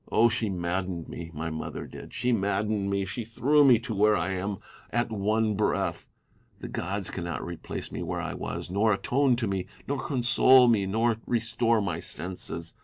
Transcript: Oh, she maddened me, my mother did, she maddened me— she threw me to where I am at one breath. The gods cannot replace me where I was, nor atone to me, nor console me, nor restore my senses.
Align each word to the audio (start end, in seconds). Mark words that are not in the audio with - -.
Oh, 0.11 0.29
she 0.29 0.49
maddened 0.49 1.07
me, 1.09 1.29
my 1.31 1.51
mother 1.51 1.85
did, 1.85 2.11
she 2.11 2.31
maddened 2.31 2.89
me— 2.89 3.05
she 3.05 3.23
threw 3.23 3.63
me 3.63 3.77
to 3.81 3.93
where 3.93 4.15
I 4.15 4.31
am 4.31 4.57
at 4.89 5.11
one 5.11 5.53
breath. 5.53 6.07
The 6.59 6.67
gods 6.67 7.11
cannot 7.11 7.45
replace 7.45 7.91
me 7.91 8.01
where 8.01 8.19
I 8.19 8.33
was, 8.33 8.71
nor 8.71 8.93
atone 8.93 9.35
to 9.35 9.47
me, 9.47 9.67
nor 9.87 10.03
console 10.03 10.67
me, 10.67 10.87
nor 10.87 11.17
restore 11.27 11.81
my 11.81 11.99
senses. 11.99 12.73